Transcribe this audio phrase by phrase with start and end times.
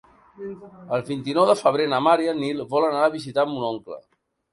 [0.95, 4.01] El vint-i-nou de febrer na Mar i en Nil volen anar a visitar mon oncle.